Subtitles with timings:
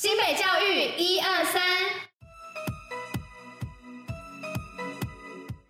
[0.00, 1.60] 新北教育一二三，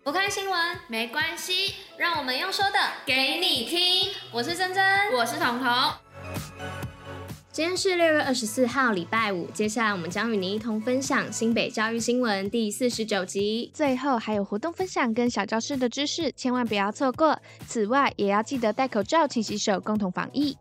[0.03, 0.55] 不看新闻
[0.87, 4.13] 没关系，让我们用说的给你听。
[4.31, 5.67] 我是珍珍，我是彤彤。
[7.51, 9.49] 今天是六月二十四号，礼拜五。
[9.49, 17.41] 接下来我们将与您一同分享新北教育新闻第四十九集，最后还有活动分享跟小教室的知识，千万不要错过。
[17.65, 20.55] 此外，也要记得戴口罩、勤洗手，共同防疫。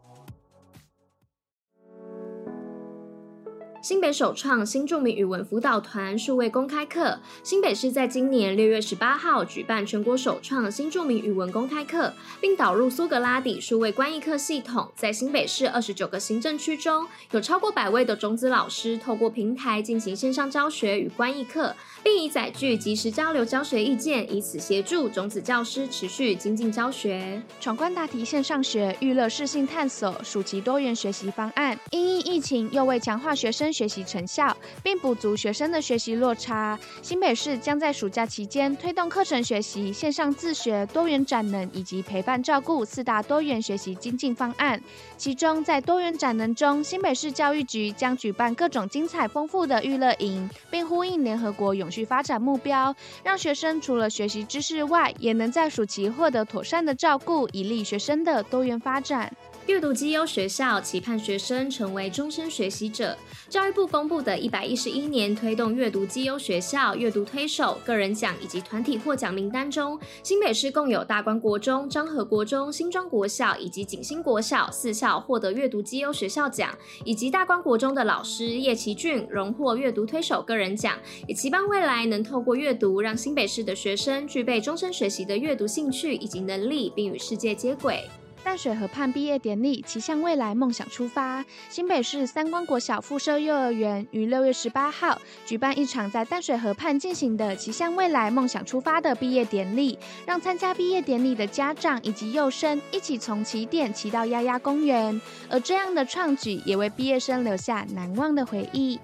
[3.80, 7.16] 新北首创新著名语文辅导团数位公开课。
[7.44, 14.90] 新北市在今年六月十八号举办全国首创新著名语文公开课，并导入苏格拉底数位观译课系统。
[14.96, 27.40] 在新北市二十九个行政区中，有超过百位的种子老师透过平台进行线上教学与观译课，并以载具即时交流教学意见，以此协助种子教师持续精进教学。
[27.60, 31.78] 闯关答题线上学，娱乐适性探索，暑期多元学习方案。
[31.92, 44.80] 因疫情，又为强化学生学习成效，并补足学生的学习落差，新北市将在暑假期间推动课程学习、线上自学、多元展能以及陪伴照顾四大多元学习精进方案。
[45.16, 59.32] 其中，在多元展能中，新北市教育局将举办各种精彩丰富的娱乐营，并呼应联合国永续发展目标，让学生除了学习知识外，也能在暑期获得妥善的照顾，以利学生的多元发展。
[59.68, 63.14] 阅读绩优学校期盼学生成为终身学习者。
[63.50, 80.98] 教育部公布的一百一十一年推动阅读绩优学校阅读推手个人奖以及团体获奖名单中，新北市共有大观国中、彰和国中、新庄国小以及景兴国小四校获得阅读绩优学校奖，以及大观国中的老师叶奇俊荣获阅读推手个人奖。
[81.26, 88.08] 也期盼未来能透过阅读，让新北市的学生具备终身学习的阅读兴趣以及能力，并与世界接轨。
[88.44, 91.44] 淡水河畔毕业典礼，骑向未来，梦想出发。
[91.68, 105.20] 新北市三光国小附设幼儿园于六月十八号举办一场在淡水河畔进行的“骑向未来，梦想出发”的毕业典礼，让参加毕业典礼的家长以及幼生一起从起点骑到鸭鸭公园。
[105.50, 108.98] 而这样的创举也为毕业生留下难忘的回忆。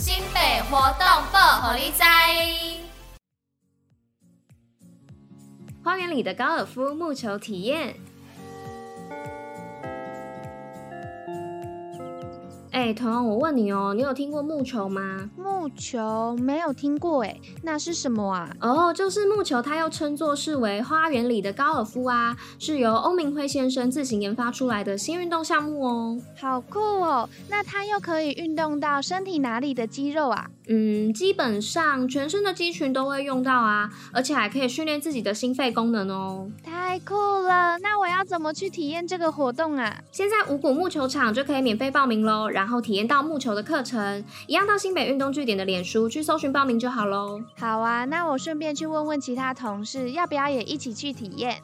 [0.00, 2.87] 新北活动报虎哩知。
[5.88, 7.96] 花园里的高尔夫木球体验。
[12.70, 15.28] 哎，彤彤，我问你哦，你有听过木球吗？
[15.36, 18.50] 木球没有听过哎，那是什么啊？
[18.60, 26.20] 哦，就是木球，它又称作是为花园里的高尔夫啊，是由欧明辉先生自行研发出来的新运动项目哦。
[26.38, 27.28] 好酷哦！
[27.48, 30.50] 那它又可以运动到身体哪里的肌肉啊？
[30.68, 36.50] 嗯，基本上全身的肌群都会用到啊，而且还可以训练自己的心肺功能哦。
[36.62, 37.78] 太酷了！
[37.78, 40.02] 那我要怎么去体验这个活动啊？
[40.12, 47.40] 现在五谷木球场就可以免费报名喽，然后体验到木球的课程，一样到新北运动据点的脸书去搜寻报名就好喽。
[47.56, 51.62] 好啊，那我顺便去问问其他同事，要不要也一起去体验？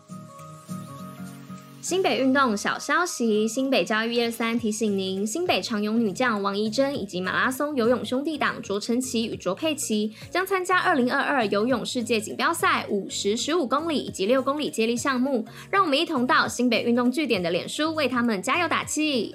[1.80, 19.34] 新北运动小消息，新北教育一二三提醒您，新北长泳女将王怡珍以及马拉松游泳兄弟党卓晨奇与卓佩奇将参加二零二二游泳世界锦标赛五十、十五公里以及六公里接力项目，让我们一同到新北运动据点的脸书为他们加油打气。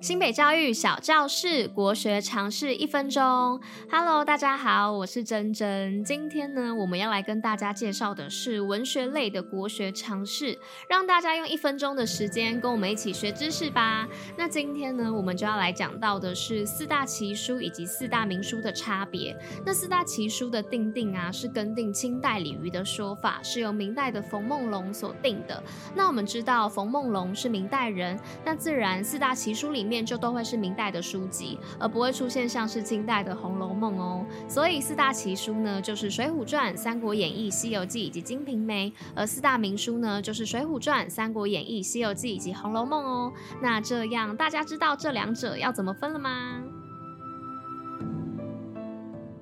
[0.00, 6.02] 新北教育小教室国学常识一分钟，Hello，大家好，我是珍珍。
[6.02, 14.08] 今天呢，我们要来跟大家介绍的是文学类的国学常识，让大家用一分钟的时间跟我们一起学知识吧。
[14.38, 19.36] 那今天呢，我们就要来讲到的是四大奇书以及四大名书的差别。
[19.66, 25.62] 那四大奇书的定定啊，是根定清代李渔的说法，是由明代的冯梦龙所定的。
[25.94, 30.00] 那我们知道冯梦龙是明代人，那自然四大奇书里面。
[30.10, 34.24] 就都会是明代的书籍，而不会出现像是清代的《红楼梦》哦。
[34.48, 43.32] 所以四大奇书呢，就是《水浒传》《三国演义》《西游记》以及《金瓶梅》；而四大名书呢，就是《水浒传》《三国演义》《西游记》以及《红楼梦》哦。
[43.62, 46.62] 那这样大家知道这两者要怎么分了吗？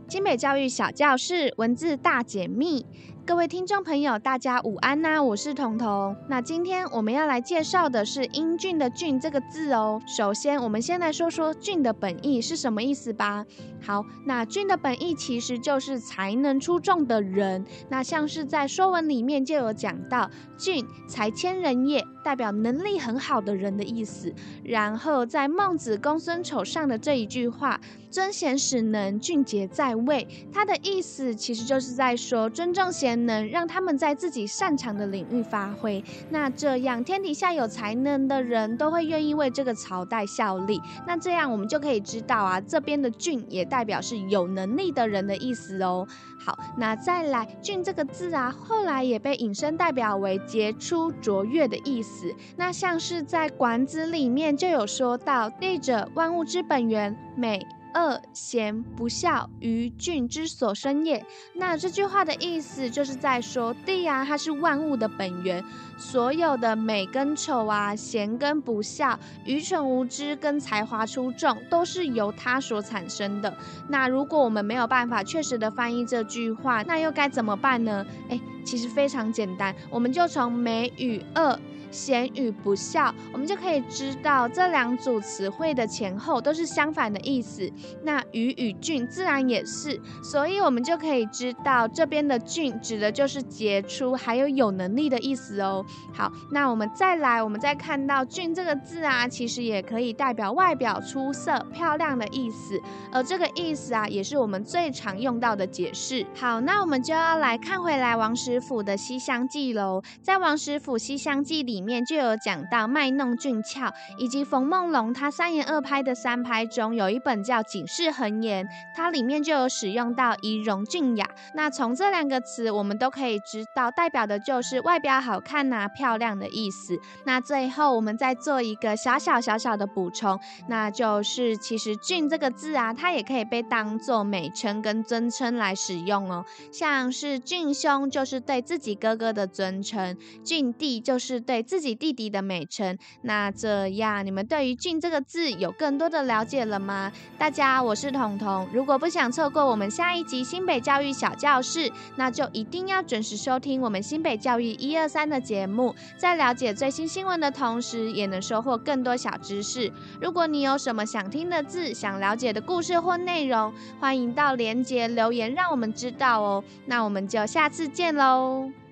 [0.08, 2.84] 新北教育小教室文字大解密。
[3.28, 6.16] 各位听众朋友，大家午安呐、我是彤彤。
[6.30, 10.00] 那今天我们要来介绍的是“英俊”的“俊”这个字哦。
[10.06, 13.44] 首先，我们先来说说“俊”的本意是什么意思吧。
[13.82, 17.66] 好，那“俊”的本意其实就是才能出众的人。
[17.90, 24.32] 那像是在《说文》里面就有讲到“俊才千人也”，代表能力很好的人的意思。
[24.64, 27.78] 然后在《孟子·公孙丑上》的这一句话
[28.10, 33.17] ，“尊贤使能，俊杰在位”，它的意思其实就是在说尊重贤。
[33.26, 36.02] 能，让他们在自己擅长的领域发挥。
[36.30, 40.80] 那这样，天底下有才能的人都会愿意为这个朝代效力。
[41.06, 46.06] 那这样，我们就可以知道啊，这边的“俊”也代表是有能力的人的意思哦。
[46.38, 52.34] 好，那再来“俊”这个字啊，后来也被引申代表为杰出、卓越的意思。
[52.56, 57.66] 那像是在《管子》里面就有说到：“地者，万物之本源，美。”
[57.98, 61.26] 恶贤不肖，于俊之所生也。
[61.52, 65.64] 那这句话的意思就是在说，地啊，它是万物的本源，
[65.96, 73.52] 所有的美跟丑啊，贤跟不肖，愚蠢无知跟才华出众，都是由它所产生的。
[73.88, 78.06] 那如果我们没有办法确实的翻译这句话，那又该怎么办呢？
[78.28, 81.58] 诶，其实非常简单，我们就从美与恶。
[81.90, 87.70] 贤与不孝，我们就可以知道这两组词汇的前后都是相反的意思。
[88.02, 95.84] 那愚与俊自然也是，所以我们就可以知道这边的俊指的就是杰出还有有能力的意思哦。
[96.12, 102.80] 好，那我们再来，我们再看到俊这个字啊，其实也可以代表外表出色、漂亮的意思。
[103.10, 106.26] 而这个意思啊，也是我们最常用到的解释。
[106.34, 110.02] 好，那我们就要来看回来王实甫的《西厢记》喽。
[110.20, 111.77] 在王实甫《西厢记》里。
[111.78, 118.66] 里面就有讲到卖弄俊俏，以及冯梦龙他三言二拍的三拍中有一本叫《警世恒言》，
[118.96, 121.30] 它里面就有使用到仪容俊雅。
[121.54, 126.98] 那从这两个词，我们都可以知道，代表的就是外表好看呐、漂亮的意思。
[127.24, 130.36] 那最后我们再做一个小小小小的补充，
[130.68, 136.44] 那就是其实“俊”这个字啊，它也可以被当做美称跟尊称来使用哦。
[136.72, 141.64] 像是俊兄就是对自己哥哥的尊称，俊弟就是对。
[141.68, 147.12] 自己弟弟的美称，那这样你们对于“俊”这个字有更多的了解了吗？
[147.36, 148.66] 大家，我是彤彤。
[148.72, 159.92] 如果不想错过我们下一集新北教育小教室，那就一定要准时收听我们新北教育一二三的节目，在了解最新新闻的同时，也能收获更多小知识。
[160.22, 163.70] 如果你有什么想听的字、想了解的故事或内容，
[164.00, 166.64] 欢迎到连结留言，让我们知道哦。
[166.86, 168.87] 那我们就下次见喽。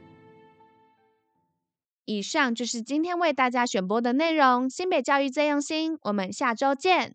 [2.06, 4.70] 以上就是今天为大家选播的内容。
[4.70, 7.12] 新北教育最用心，我们下周见。